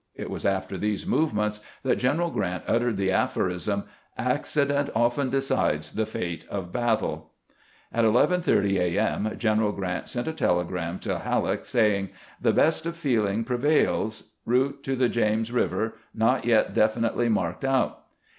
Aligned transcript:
It 0.15 0.31
was 0.31 0.47
after 0.47 0.79
these 0.79 1.05
movements 1.05 1.59
that 1.83 1.97
General 1.97 2.31
Grrant 2.31 2.63
uttered 2.67 2.97
the 2.97 3.11
aphorism," 3.11 3.83
Accident 4.39 4.89
often 4.95 5.29
decides 5.29 5.91
the 5.91 6.07
fate 6.07 6.43
of 6.49 6.71
battle." 6.71 7.33
At 7.93 8.03
11: 8.03 8.41
30 8.41 8.79
A. 8.79 8.97
M. 8.99 9.25
Greneral 9.37 9.75
Grrant 9.75 10.07
sent 10.07 10.27
a 10.27 10.33
telegram 10.33 10.97
to 11.01 11.19
Hal 11.19 11.41
leck, 11.43 11.65
saying:" 11.67 12.09
The 12.41 12.51
best 12.51 12.87
of 12.87 12.97
feeling 12.97 13.43
prevails.... 13.43 14.31
Route 14.43 14.81
to 14.85 14.95
the 14.95 15.07
James 15.07 15.51
River... 15.51 15.93
not 16.15 16.45
yet 16.45 16.73
definitely 16.73 17.29
marked 17.29 17.63
out." 17.63 18.05